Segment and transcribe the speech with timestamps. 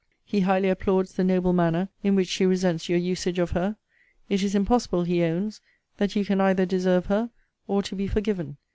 [0.25, 3.75] 'He highly applauds the noble manner in which she resents your usage of her.
[4.29, 5.61] It is impossible, he owns,
[5.97, 7.29] that you can either deserve her,
[7.67, 8.57] or to be forgiven.